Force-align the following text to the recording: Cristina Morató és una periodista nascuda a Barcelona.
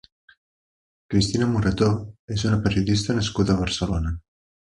Cristina 1.13 1.49
Morató 1.51 1.89
és 2.37 2.47
una 2.49 2.59
periodista 2.65 3.17
nascuda 3.19 3.55
a 3.55 3.61
Barcelona. 3.61 4.17